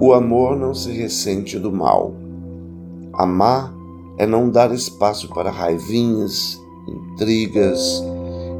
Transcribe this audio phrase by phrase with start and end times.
[0.00, 2.14] O amor não se ressente do mal.
[3.12, 3.72] Amar
[4.18, 8.02] é não dar espaço para raivinhas, intrigas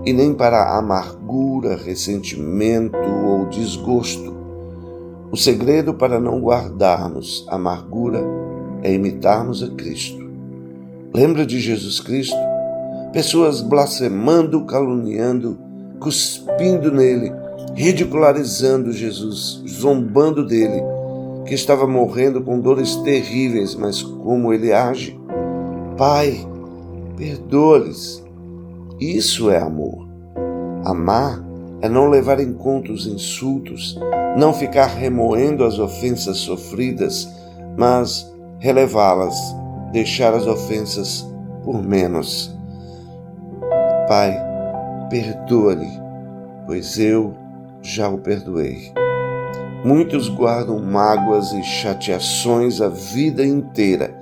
[0.05, 2.97] e nem para amargura, ressentimento
[3.27, 4.33] ou desgosto.
[5.31, 8.23] O segredo para não guardarmos amargura
[8.83, 10.31] é imitarmos a Cristo.
[11.15, 12.37] Lembra de Jesus Cristo?
[13.13, 15.59] Pessoas blasfemando, caluniando,
[16.01, 17.33] cuspindo nele,
[17.75, 20.83] ridicularizando Jesus, zombando dele,
[21.47, 25.19] que estava morrendo com dores terríveis, mas como ele age?
[25.97, 26.47] Pai,
[27.17, 28.23] perdoa-lhes.
[29.01, 30.09] Isso é amor.
[30.85, 31.43] Amar
[31.81, 33.99] é não levar em conta os insultos,
[34.37, 37.29] não ficar remoendo as ofensas sofridas,
[37.77, 39.37] mas relevá-las,
[39.93, 41.27] deixar as ofensas
[41.65, 42.57] por menos.
[44.07, 44.37] Pai,
[45.11, 45.91] perdoa-lhe,
[46.67, 47.35] pois eu
[47.83, 48.93] já o perdoei.
[49.85, 54.17] Muitos guardam mágoas e chateações a vida inteira,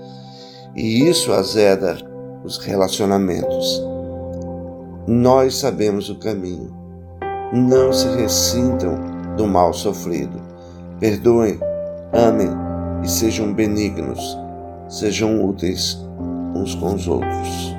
[0.74, 1.98] e isso azeda
[2.42, 3.82] os relacionamentos.
[5.06, 6.74] Nós sabemos o caminho.
[7.52, 8.98] Não se ressintam
[9.36, 10.40] do mal sofrido.
[10.98, 11.58] Perdoem,
[12.12, 12.50] amem
[13.02, 14.38] e sejam benignos,
[14.88, 15.98] sejam úteis
[16.54, 17.69] uns com os outros.